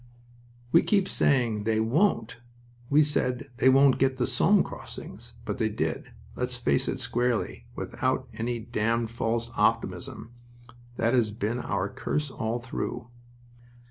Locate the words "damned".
8.57-9.11